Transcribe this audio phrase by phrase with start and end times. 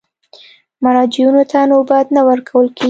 [0.83, 2.79] مراجعینو ته نوبت نه ورکول کېږي.